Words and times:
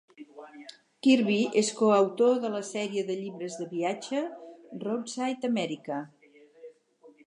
Kirby 1.07 1.35
es 1.61 1.69
coautor 1.81 2.41
de 2.47 2.51
la 2.55 2.63
sèrie 2.71 3.05
de 3.11 3.19
llibres 3.21 3.61
de 3.63 3.69
viatge 3.77 4.27
"Roadside 4.87 5.53
America". 5.55 6.05